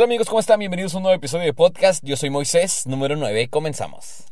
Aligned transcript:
Hola 0.00 0.06
amigos, 0.06 0.28
¿cómo 0.28 0.40
están? 0.40 0.58
Bienvenidos 0.58 0.94
a 0.94 0.96
un 0.96 1.02
nuevo 1.02 1.14
episodio 1.14 1.44
de 1.44 1.52
podcast. 1.52 2.02
Yo 2.02 2.16
soy 2.16 2.30
Moisés, 2.30 2.86
número 2.86 3.16
9. 3.16 3.48
Comenzamos. 3.48 4.24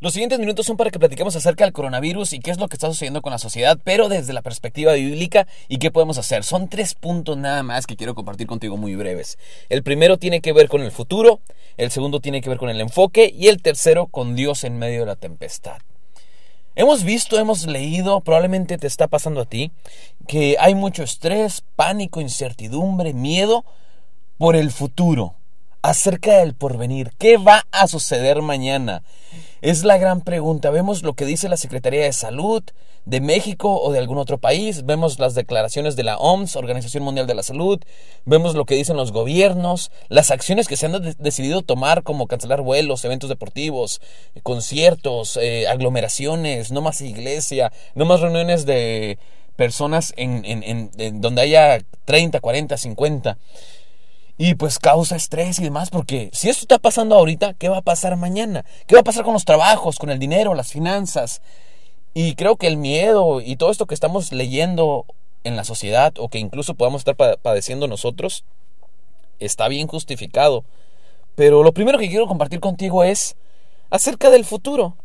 Los 0.00 0.14
siguientes 0.14 0.38
minutos 0.38 0.64
son 0.64 0.78
para 0.78 0.90
que 0.90 0.98
platiquemos 0.98 1.36
acerca 1.36 1.64
del 1.64 1.74
coronavirus 1.74 2.32
y 2.32 2.40
qué 2.40 2.52
es 2.52 2.58
lo 2.58 2.68
que 2.68 2.76
está 2.76 2.86
sucediendo 2.86 3.20
con 3.20 3.32
la 3.32 3.38
sociedad, 3.38 3.78
pero 3.84 4.08
desde 4.08 4.32
la 4.32 4.40
perspectiva 4.40 4.94
bíblica 4.94 5.46
y 5.68 5.76
qué 5.76 5.90
podemos 5.90 6.16
hacer. 6.16 6.42
Son 6.42 6.70
tres 6.70 6.94
puntos 6.94 7.36
nada 7.36 7.62
más 7.62 7.86
que 7.86 7.96
quiero 7.96 8.14
compartir 8.14 8.46
contigo 8.46 8.78
muy 8.78 8.94
breves. 8.94 9.36
El 9.68 9.82
primero 9.82 10.16
tiene 10.16 10.40
que 10.40 10.54
ver 10.54 10.70
con 10.70 10.80
el 10.80 10.90
futuro, 10.90 11.40
el 11.76 11.90
segundo 11.90 12.20
tiene 12.20 12.40
que 12.40 12.48
ver 12.48 12.56
con 12.56 12.70
el 12.70 12.80
enfoque 12.80 13.30
y 13.30 13.48
el 13.48 13.60
tercero 13.60 14.06
con 14.06 14.36
Dios 14.36 14.64
en 14.64 14.78
medio 14.78 15.00
de 15.00 15.06
la 15.06 15.16
tempestad. 15.16 15.82
Hemos 16.76 17.04
visto, 17.04 17.38
hemos 17.38 17.66
leído, 17.66 18.22
probablemente 18.22 18.78
te 18.78 18.86
está 18.86 19.06
pasando 19.06 19.42
a 19.42 19.44
ti, 19.44 19.70
que 20.26 20.56
hay 20.58 20.74
mucho 20.74 21.02
estrés, 21.02 21.62
pánico, 21.76 22.22
incertidumbre, 22.22 23.12
miedo 23.12 23.66
por 24.42 24.56
el 24.56 24.72
futuro 24.72 25.36
acerca 25.82 26.38
del 26.38 26.54
porvenir. 26.54 27.12
¿Qué 27.16 27.36
va 27.36 27.64
a 27.70 27.86
suceder 27.86 28.42
mañana? 28.42 29.04
Es 29.60 29.84
la 29.84 29.98
gran 29.98 30.20
pregunta. 30.22 30.70
Vemos 30.70 31.04
lo 31.04 31.14
que 31.14 31.26
dice 31.26 31.48
la 31.48 31.56
Secretaría 31.56 32.02
de 32.02 32.12
Salud 32.12 32.60
de 33.04 33.20
México 33.20 33.80
o 33.80 33.92
de 33.92 34.00
algún 34.00 34.18
otro 34.18 34.38
país, 34.38 34.84
vemos 34.84 35.20
las 35.20 35.36
declaraciones 35.36 35.94
de 35.94 36.02
la 36.02 36.18
OMS, 36.18 36.56
Organización 36.56 37.04
Mundial 37.04 37.28
de 37.28 37.36
la 37.36 37.44
Salud, 37.44 37.78
vemos 38.24 38.56
lo 38.56 38.64
que 38.64 38.74
dicen 38.74 38.96
los 38.96 39.12
gobiernos, 39.12 39.92
las 40.08 40.32
acciones 40.32 40.66
que 40.66 40.76
se 40.76 40.86
han 40.86 41.14
decidido 41.20 41.62
tomar 41.62 42.02
como 42.02 42.26
cancelar 42.26 42.62
vuelos, 42.62 43.04
eventos 43.04 43.28
deportivos, 43.28 44.00
conciertos, 44.42 45.38
eh, 45.40 45.68
aglomeraciones, 45.68 46.72
no 46.72 46.80
más 46.80 47.00
iglesia, 47.00 47.72
no 47.94 48.06
más 48.06 48.20
reuniones 48.20 48.66
de 48.66 49.18
personas 49.54 50.12
en, 50.16 50.42
en 50.44 51.20
donde 51.20 51.42
haya 51.42 51.78
30, 52.06 52.40
40, 52.40 52.76
50 52.76 53.38
y 54.38 54.54
pues 54.54 54.78
causa 54.78 55.16
estrés 55.16 55.58
y 55.58 55.64
demás, 55.64 55.90
porque 55.90 56.30
si 56.32 56.48
esto 56.48 56.62
está 56.62 56.78
pasando 56.78 57.16
ahorita, 57.16 57.54
¿qué 57.54 57.68
va 57.68 57.78
a 57.78 57.82
pasar 57.82 58.16
mañana? 58.16 58.64
¿Qué 58.86 58.94
va 58.94 59.00
a 59.00 59.04
pasar 59.04 59.24
con 59.24 59.34
los 59.34 59.44
trabajos, 59.44 59.98
con 59.98 60.10
el 60.10 60.18
dinero, 60.18 60.54
las 60.54 60.72
finanzas? 60.72 61.42
Y 62.14 62.34
creo 62.34 62.56
que 62.56 62.66
el 62.66 62.76
miedo 62.76 63.40
y 63.40 63.56
todo 63.56 63.70
esto 63.70 63.86
que 63.86 63.94
estamos 63.94 64.32
leyendo 64.32 65.06
en 65.44 65.56
la 65.56 65.64
sociedad 65.64 66.12
o 66.18 66.28
que 66.28 66.38
incluso 66.38 66.74
podamos 66.74 67.00
estar 67.00 67.16
padeciendo 67.38 67.88
nosotros, 67.88 68.44
está 69.38 69.68
bien 69.68 69.86
justificado. 69.86 70.64
Pero 71.34 71.62
lo 71.62 71.72
primero 71.72 71.98
que 71.98 72.08
quiero 72.08 72.26
compartir 72.26 72.60
contigo 72.60 73.04
es 73.04 73.36
acerca 73.90 74.30
del 74.30 74.44
futuro. 74.44 74.96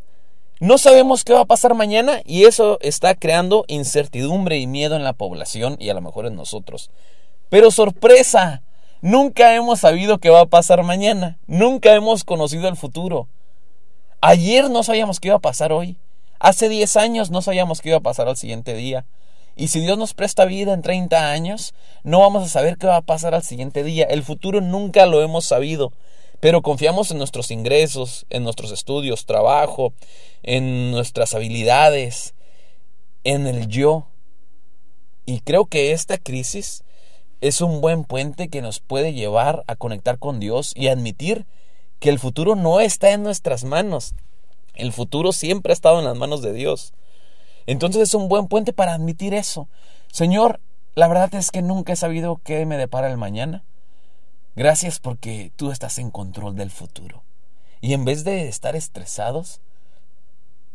No 0.60 0.76
sabemos 0.76 1.24
qué 1.24 1.32
va 1.32 1.42
a 1.42 1.46
pasar 1.46 1.74
mañana 1.74 2.20
y 2.24 2.44
eso 2.44 2.78
está 2.80 3.14
creando 3.14 3.64
incertidumbre 3.68 4.58
y 4.58 4.66
miedo 4.66 4.96
en 4.96 5.04
la 5.04 5.12
población 5.12 5.76
y 5.78 5.88
a 5.90 5.94
lo 5.94 6.00
mejor 6.00 6.26
en 6.26 6.34
nosotros. 6.34 6.90
Pero 7.48 7.70
sorpresa, 7.70 8.62
Nunca 9.00 9.54
hemos 9.54 9.80
sabido 9.80 10.18
qué 10.18 10.28
va 10.28 10.40
a 10.40 10.46
pasar 10.46 10.82
mañana. 10.82 11.38
Nunca 11.46 11.94
hemos 11.94 12.24
conocido 12.24 12.68
el 12.68 12.76
futuro. 12.76 13.28
Ayer 14.20 14.70
no 14.70 14.82
sabíamos 14.82 15.20
qué 15.20 15.28
iba 15.28 15.36
a 15.36 15.40
pasar 15.40 15.72
hoy. 15.72 15.96
Hace 16.40 16.68
10 16.68 16.96
años 16.96 17.30
no 17.30 17.40
sabíamos 17.40 17.80
qué 17.80 17.90
iba 17.90 17.98
a 17.98 18.02
pasar 18.02 18.26
al 18.28 18.36
siguiente 18.36 18.74
día. 18.74 19.06
Y 19.54 19.68
si 19.68 19.80
Dios 19.80 19.98
nos 19.98 20.14
presta 20.14 20.44
vida 20.44 20.72
en 20.72 20.82
30 20.82 21.30
años, 21.30 21.74
no 22.02 22.20
vamos 22.20 22.42
a 22.42 22.48
saber 22.48 22.76
qué 22.76 22.88
va 22.88 22.96
a 22.96 23.02
pasar 23.02 23.34
al 23.34 23.44
siguiente 23.44 23.84
día. 23.84 24.04
El 24.04 24.24
futuro 24.24 24.60
nunca 24.60 25.06
lo 25.06 25.22
hemos 25.22 25.44
sabido. 25.44 25.92
Pero 26.40 26.62
confiamos 26.62 27.12
en 27.12 27.18
nuestros 27.18 27.52
ingresos, 27.52 28.26
en 28.30 28.42
nuestros 28.42 28.72
estudios, 28.72 29.26
trabajo, 29.26 29.92
en 30.42 30.90
nuestras 30.90 31.34
habilidades, 31.34 32.34
en 33.22 33.46
el 33.46 33.68
yo. 33.68 34.06
Y 35.24 35.40
creo 35.40 35.66
que 35.66 35.92
esta 35.92 36.18
crisis 36.18 36.82
es 37.40 37.60
un 37.60 37.80
buen 37.80 38.04
puente 38.04 38.48
que 38.48 38.62
nos 38.62 38.80
puede 38.80 39.12
llevar 39.12 39.64
a 39.66 39.76
conectar 39.76 40.18
con 40.18 40.40
Dios 40.40 40.72
y 40.74 40.88
admitir 40.88 41.46
que 42.00 42.08
el 42.08 42.18
futuro 42.18 42.56
no 42.56 42.80
está 42.80 43.10
en 43.10 43.22
nuestras 43.22 43.64
manos. 43.64 44.14
El 44.74 44.92
futuro 44.92 45.32
siempre 45.32 45.72
ha 45.72 45.74
estado 45.74 45.98
en 45.98 46.04
las 46.04 46.16
manos 46.16 46.42
de 46.42 46.52
Dios. 46.52 46.92
Entonces 47.66 48.02
es 48.02 48.14
un 48.14 48.28
buen 48.28 48.48
puente 48.48 48.72
para 48.72 48.94
admitir 48.94 49.34
eso. 49.34 49.68
Señor, 50.10 50.60
la 50.94 51.06
verdad 51.06 51.34
es 51.34 51.50
que 51.50 51.62
nunca 51.62 51.92
he 51.92 51.96
sabido 51.96 52.40
qué 52.42 52.66
me 52.66 52.76
depara 52.76 53.10
el 53.10 53.18
mañana. 53.18 53.62
Gracias 54.56 54.98
porque 54.98 55.52
tú 55.54 55.70
estás 55.70 55.98
en 55.98 56.10
control 56.10 56.56
del 56.56 56.70
futuro. 56.70 57.22
Y 57.80 57.92
en 57.92 58.04
vez 58.04 58.24
de 58.24 58.48
estar 58.48 58.74
estresados, 58.74 59.60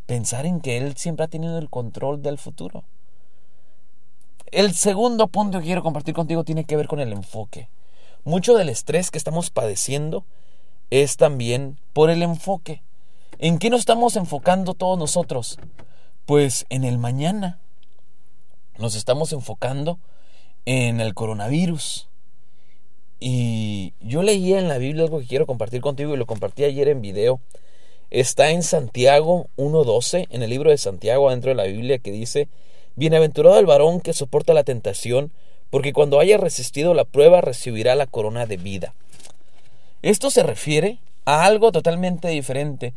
pensar 0.05 0.45
en 0.45 0.61
que 0.61 0.77
Él 0.77 0.95
siempre 0.95 1.25
ha 1.25 1.27
tenido 1.27 1.57
el 1.57 1.69
control 1.69 2.21
del 2.21 2.37
futuro. 2.37 2.85
El 4.53 4.75
segundo 4.75 5.29
punto 5.29 5.57
que 5.57 5.65
quiero 5.65 5.81
compartir 5.81 6.13
contigo 6.13 6.43
tiene 6.43 6.63
que 6.65 6.77
ver 6.77 6.87
con 6.87 6.99
el 6.99 7.11
enfoque. 7.11 7.69
Mucho 8.23 8.53
del 8.53 8.69
estrés 8.69 9.09
que 9.09 9.17
estamos 9.17 9.49
padeciendo 9.49 10.25
es 10.91 11.17
también 11.17 11.79
por 11.91 12.11
el 12.11 12.21
enfoque. 12.21 12.83
¿En 13.39 13.57
qué 13.57 13.71
nos 13.71 13.79
estamos 13.79 14.15
enfocando 14.15 14.75
todos 14.75 14.99
nosotros? 14.99 15.57
Pues 16.27 16.67
en 16.69 16.83
el 16.83 16.99
mañana. 16.99 17.57
Nos 18.77 18.93
estamos 18.93 19.33
enfocando 19.33 19.97
en 20.65 21.01
el 21.01 21.15
coronavirus. 21.15 22.07
Y 23.19 23.95
yo 24.01 24.21
leía 24.21 24.59
en 24.59 24.67
la 24.67 24.77
Biblia 24.77 25.05
algo 25.05 25.19
que 25.19 25.25
quiero 25.25 25.47
compartir 25.47 25.81
contigo 25.81 26.13
y 26.13 26.17
lo 26.17 26.27
compartí 26.27 26.63
ayer 26.63 26.89
en 26.89 27.01
video. 27.01 27.41
Está 28.11 28.51
en 28.51 28.61
Santiago 28.61 29.47
1.12, 29.57 30.27
en 30.29 30.43
el 30.43 30.51
libro 30.51 30.69
de 30.69 30.77
Santiago, 30.77 31.31
dentro 31.31 31.49
de 31.49 31.55
la 31.55 31.63
Biblia, 31.63 31.97
que 31.97 32.11
dice, 32.11 32.49
Bienaventurado 32.95 33.59
el 33.59 33.65
varón 33.65 34.01
que 34.01 34.13
soporta 34.13 34.53
la 34.53 34.63
tentación, 34.63 35.31
porque 35.69 35.93
cuando 35.93 36.19
haya 36.19 36.37
resistido 36.37 36.93
la 36.93 37.05
prueba 37.05 37.41
recibirá 37.41 37.95
la 37.95 38.05
corona 38.05 38.45
de 38.45 38.57
vida. 38.57 38.93
Esto 40.01 40.29
se 40.29 40.43
refiere 40.43 40.99
a 41.25 41.45
algo 41.45 41.71
totalmente 41.71 42.27
diferente, 42.27 42.93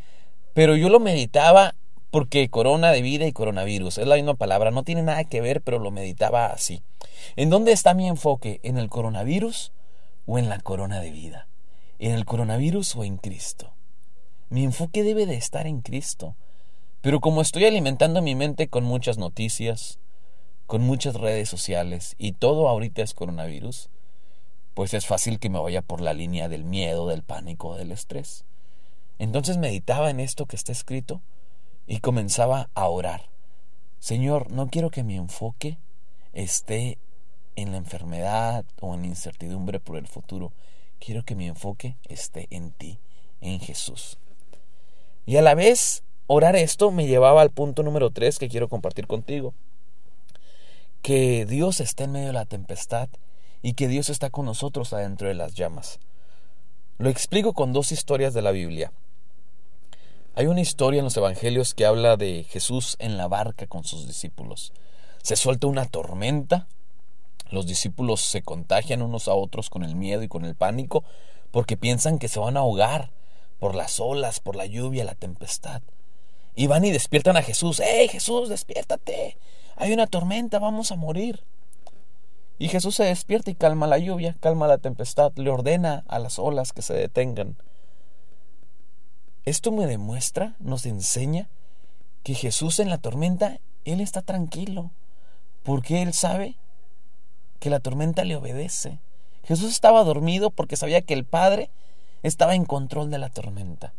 pero 0.53 0.77
yo 0.77 0.89
lo 0.89 1.01
meditaba 1.01 1.75
porque 2.11 2.49
corona 2.49 2.93
de 2.93 3.03
vida 3.03 3.27
y 3.27 3.33
coronavirus 3.33 3.99
es 3.99 4.07
la 4.07 4.17
misma 4.17 4.35
palabra, 4.35 4.71
no 4.71 4.83
tiene 4.85 5.03
nada 5.03 5.25
que 5.25 5.41
ver, 5.41 5.61
pero 5.61 5.79
lo 5.79 5.91
meditaba 5.91 6.47
así. 6.47 6.83
¿En 7.37 7.51
dónde 7.51 7.73
está 7.73 7.95
mi 7.95 8.09
enfoque? 8.09 8.61
¿En 8.63 8.79
el 8.79 8.89
coronavirus 8.89 9.73
o 10.27 10.39
en 10.39 10.49
la 10.49 10.61
corona 10.61 11.01
de 11.01 11.11
vida? 11.11 11.47
¿En 11.99 12.13
el 12.13 12.25
coronavirus 12.25 12.97
o 12.97 13.05
en 13.05 13.17
Cristo? 13.17 13.73
Mi 14.49 14.65
enfoque 14.65 15.03
debe 15.03 15.27
de 15.27 15.37
estar 15.37 15.67
en 15.67 15.81
Cristo. 15.81 16.37
Pero 17.01 17.21
como 17.21 17.41
estoy 17.41 17.65
alimentando 17.65 18.23
mi 18.23 18.35
mente 18.35 18.69
con 18.69 18.85
muchas 18.85 19.19
noticias, 19.19 19.99
con 20.67 20.83
muchas 20.83 21.15
redes 21.15 21.49
sociales 21.49 22.17
y 22.19 22.33
todo 22.33 22.69
ahorita 22.69 23.03
es 23.03 23.15
coronavirus, 23.15 23.89
pues 24.75 24.93
es 24.93 25.07
fácil 25.07 25.39
que 25.39 25.49
me 25.49 25.59
vaya 25.59 25.83
por 25.83 26.01
la 26.01 26.13
línea 26.13 26.49
del 26.49 26.65
miedo, 26.65 27.07
del 27.07 27.23
pánico, 27.23 27.77
del 27.77 27.93
estrés. 27.93 28.45
Entonces 29.19 29.57
meditaba 29.57 30.11
en 30.11 30.21
esto 30.21 30.47
que 30.47 30.57
está 30.57 30.73
escrito 30.73 31.23
y 31.87 32.01
comenzaba 32.01 32.69
a 32.75 32.89
orar. 32.89 33.31
Señor, 33.99 34.51
no 34.51 34.69
quiero 34.69 34.91
que 34.91 35.03
mi 35.03 35.17
enfoque 35.17 35.79
esté 36.33 36.99
en 37.55 37.73
la 37.73 37.79
enfermedad 37.79 38.65
o 38.81 38.95
en 38.95 39.03
la 39.03 39.07
incertidumbre 39.07 39.81
por 39.81 39.97
el 39.97 40.07
futuro. 40.07 40.53
Quiero 40.99 41.25
que 41.25 41.35
mi 41.35 41.47
enfoque 41.47 41.97
esté 42.09 42.47
en 42.51 42.73
ti, 42.73 42.99
en 43.41 43.61
Jesús. 43.61 44.19
Y 45.25 45.37
a 45.37 45.43
la 45.43 45.55
vez 45.55 46.03
Orar 46.29 46.57
esto 46.57 46.91
me 46.91 47.07
llevaba 47.07 47.43
al 47.43 47.51
punto 47.51 47.85
número 47.85 48.11
3 48.11 48.39
que 48.39 48.49
quiero 48.49 48.69
compartir 48.69 49.07
contigo. 49.07 49.55
Que 51.01 51.47
Dios 51.47 51.81
está 51.81 52.05
en 52.05 52.13
medio 52.13 52.27
de 52.29 52.33
la 52.33 52.47
tempestad 52.47 53.09
y 53.63 53.75
que 53.75 53.87
Dios 53.87 54.11
está 54.11 54.31
con 54.31 54.45
nosotros 54.45 54.93
adentro 54.93 55.29
de 55.29 55.35
las 55.35 55.55
llamas. 55.55 56.01
Lo 56.99 57.11
explico 57.11 57.53
con 57.53 57.73
dos 57.73 57.93
historias 57.93 58.35
de 58.35 58.43
la 58.43 58.51
Biblia. 58.51 58.91
Hay 60.35 60.49
una 60.49 60.61
historia 60.61 60.99
en 60.99 61.05
los 61.05 61.17
Evangelios 61.17 61.75
que 61.75 61.87
habla 61.87 62.17
de 62.17 62.45
Jesús 62.45 62.97
en 62.99 63.17
la 63.17 63.29
barca 63.29 63.69
con 63.69 63.85
sus 63.85 64.09
discípulos. 64.09 64.73
Se 65.23 65.37
suelta 65.37 65.69
una 65.69 65.85
tormenta, 65.87 66.67
los 67.51 67.67
discípulos 67.67 68.21
se 68.21 68.43
contagian 68.43 69.01
unos 69.01 69.29
a 69.29 69.35
otros 69.35 69.71
con 69.71 69.85
el 69.85 69.95
miedo 69.95 70.25
y 70.25 70.29
con 70.29 70.45
el 70.45 70.57
pánico 70.57 71.05
porque 71.53 71.77
piensan 71.77 72.19
que 72.19 72.27
se 72.27 72.41
van 72.41 72.57
a 72.57 72.61
ahogar 72.61 73.11
por 73.61 73.77
las 73.77 74.01
olas, 74.01 74.41
por 74.41 74.57
la 74.57 74.67
lluvia, 74.67 75.05
la 75.05 75.15
tempestad. 75.15 75.83
Y 76.57 76.67
van 76.67 76.85
y 76.85 76.91
despiertan 76.91 77.37
a 77.37 77.43
Jesús. 77.43 77.81
¡Hey 77.85 78.09
Jesús, 78.09 78.49
despiértate! 78.49 79.37
Hay 79.77 79.93
una 79.93 80.07
tormenta, 80.07 80.59
vamos 80.59 80.91
a 80.91 80.97
morir. 80.97 81.45
Y 82.59 82.69
Jesús 82.69 82.97
se 82.97 83.05
despierta 83.05 83.51
y 83.51 83.55
calma 83.55 83.87
la 83.87 83.99
lluvia, 83.99 84.37
calma 84.41 84.67
la 84.67 84.79
tempestad, 84.79 85.33
le 85.37 85.51
ordena 85.51 86.03
a 86.09 86.19
las 86.19 86.39
olas 86.39 86.73
que 86.73 86.81
se 86.81 86.95
detengan. 86.95 87.57
Esto 89.45 89.71
me 89.71 89.87
demuestra, 89.87 90.57
nos 90.59 90.87
enseña, 90.87 91.49
que 92.23 92.35
Jesús 92.35 92.81
en 92.81 92.89
la 92.89 92.99
tormenta, 92.99 93.61
Él 93.85 94.01
está 94.01 94.23
tranquilo, 94.23 94.91
porque 95.63 96.01
Él 96.01 96.15
sabe 96.15 96.57
que 97.61 97.69
la 97.69 97.81
tormenta 97.81 98.25
le 98.25 98.37
obedece. 98.37 98.99
Jesús 99.45 99.71
estaba 99.71 100.03
dormido 100.03 100.51
porque 100.51 100.77
sabía 100.77 101.03
que 101.03 101.15
el 101.15 101.25
Padre 101.25 101.69
estaba 102.23 102.55
en 102.55 102.65
control 102.65 103.11
de 103.11 103.19
la 103.19 103.29
tormenta. 103.29 103.93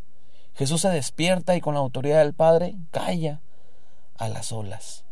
Jesús 0.58 0.82
se 0.82 0.90
despierta 0.90 1.56
y 1.56 1.62
con 1.62 1.76
la 1.76 1.80
autoridad 1.80 2.20
del 2.20 2.34
Padre 2.34 2.76
calla 2.92 3.42
a 4.18 4.28
las 4.28 4.52
olas. 4.52 5.06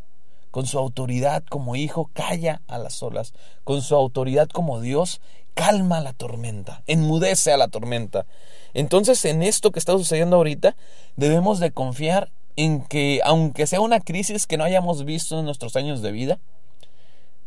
Con 0.50 0.66
su 0.66 0.80
autoridad 0.80 1.44
como 1.48 1.76
hijo 1.76 2.10
calla 2.14 2.62
a 2.68 2.80
las 2.80 3.04
olas. 3.04 3.34
Con 3.64 3.82
su 3.82 3.96
autoridad 3.96 4.50
como 4.50 4.82
Dios 4.82 5.22
calma 5.54 6.02
la 6.02 6.14
tormenta, 6.14 6.84
enmudece 6.88 7.52
a 7.52 7.58
la 7.58 7.70
tormenta. 7.70 8.26
Entonces, 8.74 9.24
en 9.26 9.42
esto 9.42 9.72
que 9.72 9.80
está 9.80 9.94
sucediendo 9.94 10.36
ahorita, 10.36 10.76
debemos 11.16 11.60
de 11.60 11.72
confiar 11.72 12.32
en 12.58 12.82
que, 12.82 13.22
aunque 13.24 13.68
sea 13.68 13.82
una 13.82 14.02
crisis 14.02 14.48
que 14.48 14.58
no 14.58 14.64
hayamos 14.64 15.06
visto 15.06 15.40
en 15.40 15.46
nuestros 15.46 15.76
años 15.76 16.02
de 16.02 16.12
vida, 16.12 16.40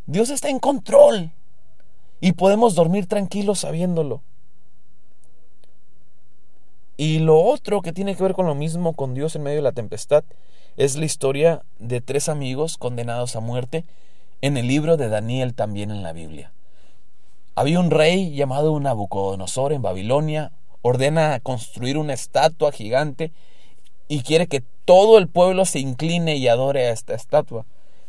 Dios 0.06 0.30
está 0.30 0.48
en 0.48 0.58
control 0.58 1.32
y 2.20 2.32
podemos 2.32 2.74
dormir 2.74 3.06
tranquilos 3.06 3.60
sabiéndolo. 3.60 4.22
Y 7.00 7.20
lo 7.20 7.40
otro 7.40 7.80
que 7.80 7.92
tiene 7.92 8.16
que 8.16 8.24
ver 8.24 8.34
con 8.34 8.46
lo 8.46 8.56
mismo 8.56 8.92
con 8.92 9.14
Dios 9.14 9.36
en 9.36 9.44
medio 9.44 9.58
de 9.58 9.62
la 9.62 9.70
tempestad 9.70 10.24
es 10.76 10.96
la 10.96 11.04
historia 11.04 11.62
de 11.78 12.00
tres 12.00 12.28
amigos 12.28 12.76
condenados 12.76 13.36
a 13.36 13.40
muerte 13.40 13.84
en 14.40 14.56
el 14.56 14.66
libro 14.66 14.96
de 14.96 15.08
Daniel 15.08 15.54
también 15.54 15.92
en 15.92 16.02
la 16.02 16.12
Biblia. 16.12 16.50
Había 17.54 17.78
un 17.78 17.92
rey 17.92 18.34
llamado 18.34 18.78
Nabucodonosor 18.80 19.72
en 19.72 19.80
Babilonia, 19.80 20.50
ordena 20.82 21.38
construir 21.38 21.98
una 21.98 22.14
estatua 22.14 22.72
gigante 22.72 23.30
y 24.08 24.22
quiere 24.22 24.48
que 24.48 24.64
todo 24.84 25.18
el 25.18 25.28
pueblo 25.28 25.66
se 25.66 25.78
incline 25.78 26.34
y 26.34 26.48
adore 26.48 26.88
a 26.88 26.90
esta 26.90 27.14
estatua. 27.14 27.64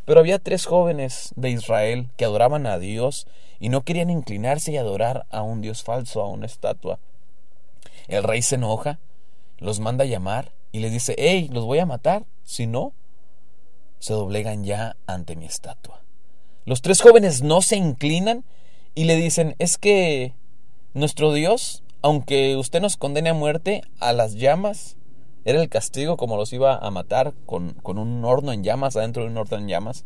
Pero 0.05 0.19
había 0.19 0.39
tres 0.39 0.65
jóvenes 0.65 1.31
de 1.35 1.51
Israel 1.51 2.09
que 2.17 2.25
adoraban 2.25 2.65
a 2.65 2.79
Dios 2.79 3.27
y 3.59 3.69
no 3.69 3.81
querían 3.83 4.09
inclinarse 4.09 4.71
y 4.71 4.77
adorar 4.77 5.27
a 5.29 5.43
un 5.43 5.61
Dios 5.61 5.83
falso, 5.83 6.21
a 6.23 6.27
una 6.27 6.47
estatua. 6.47 6.97
El 8.09 8.23
rey 8.23 8.41
se 8.41 8.55
enoja, 8.55 8.99
los 9.59 9.79
manda 9.79 10.03
a 10.03 10.07
llamar 10.07 10.51
y 10.71 10.79
les 10.79 10.91
dice, 10.91 11.15
hey, 11.17 11.47
los 11.53 11.65
voy 11.65 11.77
a 11.79 11.85
matar, 11.85 12.25
si 12.43 12.65
no, 12.65 12.93
se 13.99 14.13
doblegan 14.13 14.63
ya 14.63 14.97
ante 15.05 15.35
mi 15.35 15.45
estatua. 15.45 16.01
Los 16.65 16.81
tres 16.81 17.01
jóvenes 17.01 17.43
no 17.43 17.61
se 17.61 17.77
inclinan 17.77 18.43
y 18.95 19.03
le 19.03 19.15
dicen, 19.15 19.55
es 19.59 19.77
que 19.77 20.33
nuestro 20.93 21.33
Dios, 21.33 21.83
aunque 22.01 22.55
usted 22.57 22.81
nos 22.81 22.97
condene 22.97 23.29
a 23.29 23.35
muerte, 23.35 23.83
a 23.99 24.11
las 24.11 24.35
llamas, 24.35 24.97
era 25.45 25.61
el 25.61 25.69
castigo 25.69 26.17
como 26.17 26.35
los 26.35 26.51
iba 26.51 26.77
a 26.77 26.91
matar 26.91 27.33
con, 27.45 27.73
con 27.75 27.97
un 27.99 28.25
horno 28.25 28.51
en 28.51 28.63
llamas, 28.63 28.95
adentro 28.95 29.23
de 29.23 29.29
un 29.29 29.37
horno 29.37 29.57
en 29.57 29.67
llamas. 29.67 30.03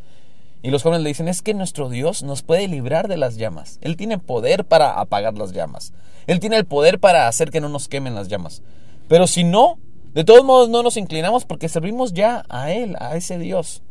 Y 0.63 0.71
los 0.71 0.81
jóvenes 0.81 1.03
le 1.03 1.09
dicen, 1.09 1.27
es 1.27 1.41
que 1.41 1.53
nuestro 1.53 1.89
Dios 1.89 2.23
nos 2.23 2.41
puede 2.41 2.69
librar 2.69 3.09
de 3.09 3.17
las 3.17 3.35
llamas. 3.35 3.79
Él 3.81 3.97
tiene 3.97 4.17
poder 4.17 4.63
para 4.63 4.99
apagar 4.99 5.37
las 5.37 5.51
llamas. 5.51 5.93
Él 6.25 6.39
tiene 6.39 6.55
el 6.55 6.65
poder 6.65 6.99
para 6.99 7.27
hacer 7.27 7.51
que 7.51 7.59
no 7.59 7.67
nos 7.67 7.89
quemen 7.89 8.15
las 8.15 8.29
llamas. 8.29 8.63
Pero 9.09 9.27
si 9.27 9.43
no, 9.43 9.77
de 10.13 10.23
todos 10.23 10.45
modos 10.45 10.69
no 10.69 10.81
nos 10.81 10.95
inclinamos 10.95 11.43
porque 11.43 11.67
servimos 11.67 12.13
ya 12.13 12.45
a 12.47 12.71
Él, 12.71 12.95
a 12.99 13.17
ese 13.17 13.37
Dios. 13.37 13.83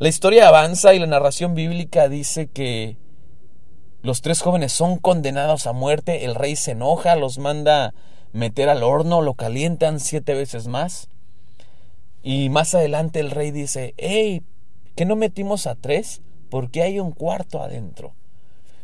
La 0.00 0.08
historia 0.08 0.48
avanza 0.48 0.92
y 0.92 0.98
la 0.98 1.06
narración 1.06 1.54
bíblica 1.54 2.08
dice 2.08 2.48
que 2.48 2.96
los 4.02 4.22
tres 4.22 4.40
jóvenes 4.40 4.72
son 4.72 4.98
condenados 4.98 5.68
a 5.68 5.72
muerte, 5.72 6.24
el 6.24 6.34
rey 6.34 6.56
se 6.56 6.72
enoja, 6.72 7.14
los 7.14 7.38
manda 7.38 7.94
meter 8.32 8.68
al 8.68 8.82
horno, 8.82 9.22
lo 9.22 9.34
calientan 9.34 10.00
siete 10.00 10.34
veces 10.34 10.66
más. 10.66 11.08
Y 12.24 12.48
más 12.48 12.74
adelante 12.74 13.20
el 13.20 13.30
rey 13.30 13.52
dice, 13.52 13.94
hey, 13.98 14.42
¿que 14.94 15.04
no 15.04 15.16
metimos 15.16 15.66
a 15.66 15.74
tres? 15.74 16.22
Porque 16.50 16.82
hay 16.82 17.00
un 17.00 17.12
cuarto 17.12 17.62
adentro. 17.62 18.14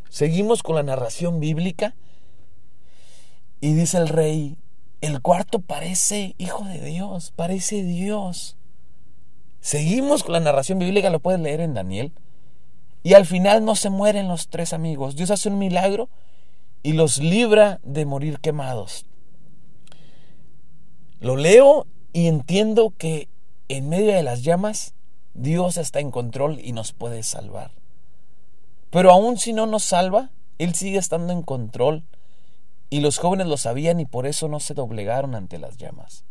Seguimos 0.08 0.62
con 0.62 0.76
la 0.76 0.82
narración 0.82 1.40
bíblica 1.40 1.94
y 3.60 3.74
dice 3.74 3.98
el 3.98 4.08
rey, 4.08 4.56
el 5.00 5.20
cuarto 5.20 5.60
parece 5.60 6.34
hijo 6.38 6.64
de 6.64 6.80
Dios, 6.80 7.32
parece 7.36 7.82
Dios. 7.82 8.56
Seguimos 9.60 10.24
con 10.24 10.32
la 10.32 10.40
narración 10.40 10.78
bíblica, 10.78 11.10
lo 11.10 11.20
puedes 11.20 11.40
leer 11.40 11.60
en 11.60 11.74
Daniel. 11.74 12.12
Y 13.02 13.14
al 13.14 13.26
final 13.26 13.64
no 13.64 13.76
se 13.76 13.90
mueren 13.90 14.28
los 14.28 14.48
tres 14.48 14.72
amigos. 14.72 15.14
Dios 15.14 15.30
hace 15.30 15.48
un 15.48 15.58
milagro 15.58 16.08
y 16.82 16.92
los 16.92 17.18
libra 17.18 17.80
de 17.82 18.06
morir 18.06 18.40
quemados. 18.40 19.06
Lo 21.20 21.36
leo 21.36 21.86
y 22.12 22.26
entiendo 22.26 22.92
que 22.96 23.28
en 23.68 23.88
medio 23.88 24.12
de 24.12 24.22
las 24.22 24.42
llamas 24.42 24.94
Dios 25.34 25.76
está 25.76 26.00
en 26.00 26.10
control 26.10 26.58
y 26.60 26.72
nos 26.72 26.92
puede 26.92 27.22
salvar. 27.22 27.72
Pero 28.90 29.10
aun 29.10 29.38
si 29.38 29.52
no 29.52 29.66
nos 29.66 29.84
salva, 29.84 30.30
Él 30.58 30.74
sigue 30.74 30.98
estando 30.98 31.32
en 31.32 31.42
control 31.42 32.04
y 32.90 33.00
los 33.00 33.18
jóvenes 33.18 33.46
lo 33.46 33.56
sabían 33.56 34.00
y 34.00 34.06
por 34.06 34.26
eso 34.26 34.48
no 34.48 34.60
se 34.60 34.74
doblegaron 34.74 35.34
ante 35.34 35.58
las 35.58 35.76
llamas. 35.76 36.24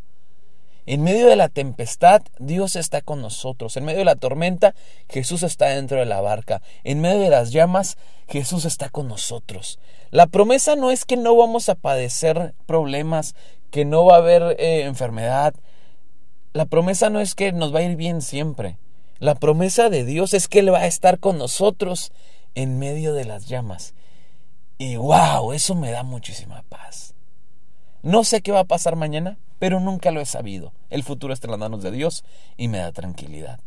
En 0.88 1.03
medio 1.03 1.27
de 1.27 1.35
la 1.35 1.49
tempestad, 1.49 2.21
Dios 2.39 2.77
está 2.77 3.01
con 3.01 3.21
nosotros. 3.21 3.75
En 3.75 3.83
medio 3.83 3.99
de 3.99 4.05
la 4.05 4.15
tormenta, 4.15 4.73
Jesús 5.09 5.44
está 5.44 5.67
dentro 5.67 5.97
de 5.97 6.05
la 6.05 6.21
barca. 6.21 6.61
En 6.85 7.01
medio 7.01 7.19
de 7.19 7.29
las 7.29 7.51
llamas, 7.51 7.97
Jesús 8.29 8.63
está 8.63 8.89
con 8.89 9.09
nosotros. 9.09 9.79
La 10.11 10.27
promesa 10.27 10.77
no 10.77 10.89
es 10.89 11.03
que 11.03 11.17
no 11.17 11.35
vamos 11.35 11.67
a 11.67 11.75
padecer 11.75 12.53
problemas, 12.65 13.35
que 13.69 13.83
no 13.83 14.05
va 14.05 14.15
a 14.15 14.19
haber 14.19 14.55
eh, 14.59 14.83
enfermedad. 14.83 15.53
La 16.53 16.65
promesa 16.65 17.09
no 17.09 17.19
es 17.19 17.35
que 17.35 17.51
nos 17.51 17.75
va 17.75 17.79
a 17.79 17.83
ir 17.83 17.97
bien 17.97 18.21
siempre. 18.21 18.77
La 19.19 19.33
promesa 19.33 19.89
de 19.89 20.05
Dios 20.05 20.33
es 20.33 20.47
que 20.47 20.59
Él 20.59 20.71
va 20.71 20.79
a 20.79 20.87
estar 20.87 21.19
con 21.19 21.39
nosotros 21.39 22.11
en 22.53 22.77
medio 22.77 23.13
de 23.13 23.25
las 23.25 23.47
llamas. 23.47 23.95
Y 24.77 24.95
wow, 24.95 25.53
eso 25.53 25.73
me 25.73 25.89
da 25.89 26.03
muchísima 26.03 26.63
paz. 26.69 27.15
No 28.03 28.23
sé 28.23 28.41
qué 28.41 28.51
va 28.51 28.59
a 28.59 28.65
pasar 28.65 28.95
mañana, 28.95 29.39
pero 29.57 29.79
nunca 29.79 30.11
lo 30.11 30.21
he 30.21 30.25
sabido. 30.25 30.71
El 30.91 31.03
futuro 31.03 31.33
está 31.33 31.47
en 31.47 31.51
las 31.51 31.59
manos 31.59 31.81
de 31.81 31.89
Dios 31.89 32.23
y 32.57 32.67
me 32.67 32.77
da 32.77 32.91
tranquilidad. 32.91 33.59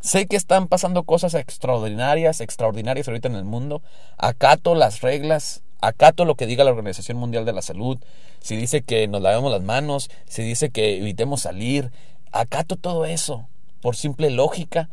Sé 0.00 0.26
que 0.26 0.36
están 0.36 0.68
pasando 0.68 1.02
cosas 1.02 1.34
extraordinarias, 1.34 2.40
extraordinarias 2.40 3.08
ahorita 3.08 3.28
en 3.28 3.34
el 3.36 3.44
mundo. 3.44 3.82
Acato 4.18 4.76
las 4.76 5.00
reglas, 5.00 5.62
acato 5.80 6.24
lo 6.24 6.36
que 6.36 6.46
diga 6.46 6.62
la 6.62 6.70
Organización 6.70 7.18
Mundial 7.18 7.44
de 7.44 7.52
la 7.52 7.62
Salud, 7.62 7.98
si 8.40 8.56
dice 8.56 8.82
que 8.82 9.08
nos 9.08 9.20
lavemos 9.20 9.50
las 9.50 9.62
manos, 9.62 10.10
si 10.26 10.42
dice 10.42 10.70
que 10.70 10.98
evitemos 10.98 11.42
salir, 11.42 11.90
acato 12.30 12.76
todo 12.76 13.04
eso 13.04 13.48
por 13.82 13.96
simple 13.96 14.30
lógica, 14.30 14.88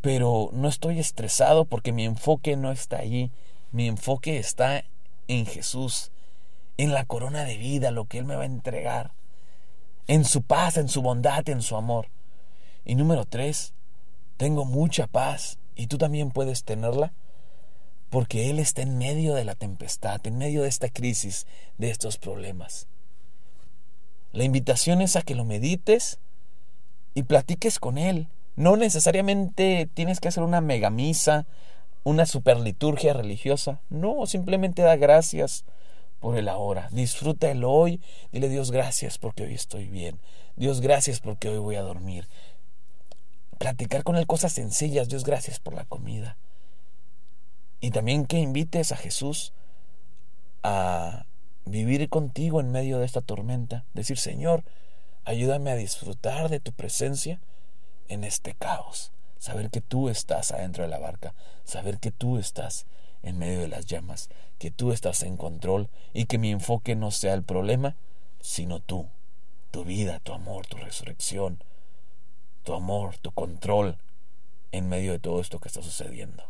pero 0.00 0.50
no 0.52 0.66
estoy 0.66 0.98
estresado 0.98 1.66
porque 1.66 1.92
mi 1.92 2.04
enfoque 2.04 2.56
no 2.56 2.72
está 2.72 2.98
allí, 2.98 3.30
mi 3.70 3.86
enfoque 3.86 4.38
está 4.38 4.84
en 5.28 5.46
Jesús, 5.46 6.10
en 6.78 6.92
la 6.92 7.04
corona 7.04 7.44
de 7.44 7.56
vida, 7.56 7.90
lo 7.90 8.06
que 8.06 8.18
Él 8.18 8.24
me 8.24 8.34
va 8.34 8.42
a 8.42 8.46
entregar, 8.46 9.12
en 10.08 10.24
su 10.24 10.42
paz, 10.42 10.78
en 10.78 10.88
su 10.88 11.02
bondad, 11.02 11.48
en 11.48 11.62
su 11.62 11.76
amor. 11.76 12.08
Y 12.84 12.96
número 12.96 13.24
tres, 13.24 13.74
tengo 14.36 14.64
mucha 14.64 15.06
paz 15.06 15.58
y 15.76 15.86
tú 15.86 15.98
también 15.98 16.30
puedes 16.30 16.64
tenerla 16.64 17.12
porque 18.10 18.48
Él 18.48 18.58
está 18.58 18.82
en 18.82 18.96
medio 18.96 19.34
de 19.34 19.44
la 19.44 19.54
tempestad, 19.54 20.26
en 20.26 20.38
medio 20.38 20.62
de 20.62 20.68
esta 20.68 20.88
crisis, 20.88 21.46
de 21.78 21.90
estos 21.90 22.16
problemas. 22.16 22.86
La 24.32 24.44
invitación 24.44 25.00
es 25.02 25.16
a 25.16 25.22
que 25.22 25.34
lo 25.34 25.44
medites 25.44 26.18
y 27.14 27.22
platiques 27.22 27.78
con 27.78 27.98
Él. 27.98 28.28
No 28.56 28.76
necesariamente 28.76 29.88
tienes 29.94 30.20
que 30.20 30.28
hacer 30.28 30.42
una 30.42 30.60
megamisa, 30.60 31.46
una 32.04 32.26
superliturgia 32.26 33.12
religiosa. 33.12 33.80
No, 33.88 34.26
simplemente 34.26 34.82
da 34.82 34.96
gracias 34.96 35.64
por 36.20 36.36
el 36.36 36.48
ahora. 36.48 36.88
Disfruta 36.92 37.50
el 37.50 37.64
hoy. 37.64 38.00
Dile 38.32 38.48
Dios 38.48 38.70
gracias 38.70 39.18
porque 39.18 39.44
hoy 39.44 39.54
estoy 39.54 39.88
bien. 39.88 40.18
Dios 40.56 40.80
gracias 40.80 41.20
porque 41.20 41.48
hoy 41.48 41.58
voy 41.58 41.76
a 41.76 41.82
dormir. 41.82 42.28
Platicar 43.58 44.04
con 44.04 44.16
Él 44.16 44.26
cosas 44.26 44.52
sencillas. 44.52 45.08
Dios 45.08 45.24
gracias 45.24 45.58
por 45.58 45.74
la 45.74 45.84
comida. 45.84 46.36
Y 47.80 47.90
también 47.90 48.26
que 48.26 48.38
invites 48.38 48.92
a 48.92 48.96
Jesús 48.96 49.52
a 50.62 51.26
vivir 51.66 52.08
contigo 52.08 52.60
en 52.60 52.70
medio 52.70 52.98
de 52.98 53.06
esta 53.06 53.20
tormenta. 53.20 53.84
Decir, 53.94 54.18
Señor, 54.18 54.64
ayúdame 55.24 55.70
a 55.70 55.76
disfrutar 55.76 56.48
de 56.48 56.60
tu 56.60 56.72
presencia 56.72 57.40
en 58.08 58.24
este 58.24 58.54
caos. 58.54 59.12
Saber 59.38 59.70
que 59.70 59.80
tú 59.80 60.08
estás 60.08 60.52
adentro 60.52 60.84
de 60.84 60.88
la 60.88 60.98
barca. 60.98 61.34
Saber 61.64 61.98
que 61.98 62.10
tú 62.10 62.38
estás 62.38 62.86
en 63.22 63.38
medio 63.38 63.60
de 63.60 63.68
las 63.68 63.86
llamas. 63.86 64.30
Que 64.58 64.70
tú 64.70 64.92
estás 64.92 65.22
en 65.22 65.36
control 65.36 65.90
y 66.12 66.26
que 66.26 66.38
mi 66.38 66.50
enfoque 66.50 66.96
no 66.96 67.10
sea 67.10 67.34
el 67.34 67.42
problema, 67.42 67.96
sino 68.40 68.80
tú. 68.80 69.08
Tu 69.70 69.84
vida, 69.84 70.20
tu 70.20 70.32
amor, 70.32 70.66
tu 70.66 70.76
resurrección. 70.78 71.62
Tu 72.62 72.72
amor, 72.72 73.18
tu 73.18 73.32
control 73.32 73.98
en 74.72 74.88
medio 74.88 75.12
de 75.12 75.18
todo 75.18 75.40
esto 75.40 75.58
que 75.58 75.68
está 75.68 75.82
sucediendo. 75.82 76.44